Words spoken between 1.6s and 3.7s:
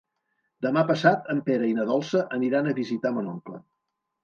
i na Dolça aniran a visitar mon oncle.